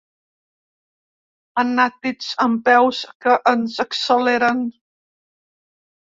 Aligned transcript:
Anàtids 1.63 2.31
amb 2.47 2.65
peus 2.71 3.03
que 3.27 3.37
ens 3.53 3.77
acceleren. 3.87 4.65